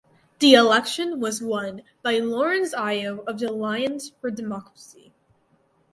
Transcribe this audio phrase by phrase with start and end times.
[0.39, 5.13] The election was won by Lawrence Ayo of the Alliance for Democracy.